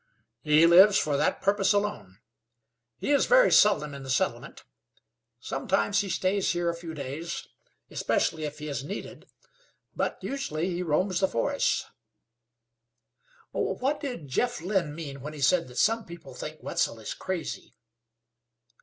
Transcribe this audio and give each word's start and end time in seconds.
"He 0.41 0.65
lives 0.65 0.97
for 0.97 1.15
that 1.15 1.43
purpose 1.43 1.73
alone. 1.73 2.17
He 2.97 3.11
is 3.11 3.27
very 3.27 3.51
seldom 3.51 3.93
in 3.93 4.01
the 4.01 4.09
settlement. 4.09 4.63
Sometimes 5.39 5.99
he 5.99 6.09
stays 6.09 6.53
here 6.53 6.71
a 6.71 6.75
few 6.75 6.95
days, 6.95 7.47
especially 7.91 8.43
if 8.43 8.57
he 8.57 8.67
is 8.67 8.83
needed; 8.83 9.27
but 9.95 10.17
usually 10.23 10.71
he 10.71 10.81
roams 10.81 11.19
the 11.19 11.27
forests." 11.27 11.85
"What 13.51 13.99
did 13.99 14.27
Jeff 14.27 14.59
Lynn 14.59 14.95
mean 14.95 15.21
when 15.21 15.33
he 15.33 15.41
said 15.41 15.67
that 15.67 15.77
some 15.77 16.03
people 16.03 16.33
think 16.33 16.63
Wetzel 16.63 16.99
is 16.99 17.13
crazy?" 17.13 17.75